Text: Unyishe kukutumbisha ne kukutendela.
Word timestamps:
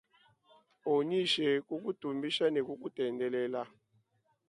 Unyishe 0.93 1.47
kukutumbisha 1.67 2.45
ne 2.49 2.61
kukutendela. 2.67 3.61